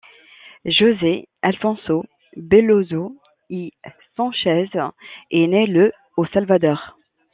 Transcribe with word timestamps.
José 0.65 1.27
Alfonso 1.43 2.05
Belloso 2.35 3.17
y 3.51 3.71
Sánchez 4.17 4.71
est 5.29 5.47
né 5.47 5.67
le 5.67 5.93
au 6.17 6.25
Salvador. 6.25 6.97